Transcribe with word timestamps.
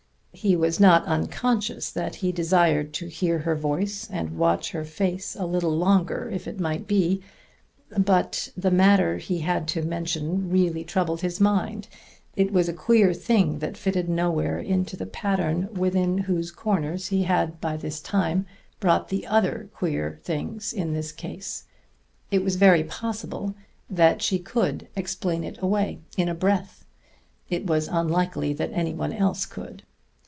He 0.33 0.55
was 0.55 0.79
not 0.79 1.05
unconscious 1.05 1.91
that 1.91 2.15
he 2.15 2.31
desired 2.31 2.93
to 2.93 3.07
hear 3.09 3.39
her 3.39 3.55
voice 3.55 4.07
and 4.09 4.37
watch 4.37 4.71
her 4.71 4.85
face 4.85 5.35
a 5.35 5.45
little 5.45 5.75
longer, 5.75 6.31
if 6.33 6.47
it 6.47 6.59
might 6.59 6.87
be; 6.87 7.21
but 7.95 8.49
the 8.57 8.71
matter 8.71 9.17
he 9.17 9.39
had 9.39 9.67
to 9.67 9.83
mention 9.83 10.49
really 10.49 10.83
troubled 10.83 11.21
his 11.21 11.39
mind, 11.41 11.89
it 12.35 12.51
was 12.51 12.67
a 12.67 12.73
queer 12.73 13.13
thing 13.13 13.59
that 13.59 13.77
fitted 13.77 14.09
nowhere 14.09 14.57
into 14.57 14.97
the 14.97 15.05
pattern 15.05 15.67
within 15.73 16.19
whose 16.19 16.49
corners 16.49 17.09
he 17.09 17.23
had 17.23 17.59
by 17.61 17.77
this 17.77 17.99
time 17.99 18.47
brought 18.79 19.09
the 19.09 19.27
other 19.27 19.69
queer 19.75 20.17
things 20.23 20.73
in 20.73 20.93
the 20.93 21.13
case. 21.15 21.65
It 22.31 22.41
was 22.43 22.55
very 22.55 22.85
possible 22.85 23.53
that 23.89 24.23
she 24.23 24.39
could 24.39 24.87
explain 24.95 25.43
it 25.43 25.59
away 25.61 25.99
in 26.17 26.27
a 26.29 26.33
breath: 26.33 26.83
it 27.49 27.67
was 27.67 27.87
unlikely 27.89 28.53
that 28.53 28.71
any 28.73 28.93
one 28.93 29.13
else 29.13 29.45
could. 29.45 29.83